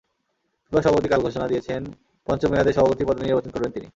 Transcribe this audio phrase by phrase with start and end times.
[0.65, 1.81] FIFA সভাপতি কাল ঘোষণা দিয়েছেন,
[2.27, 3.87] পঞ্চম মেয়াদে সভাপতি পদে নির্বাচন করবেন তিনি।